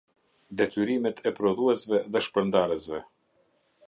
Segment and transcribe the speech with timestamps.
[0.61, 3.03] Detyrimet e prodhuesve dhe shpërndarësve.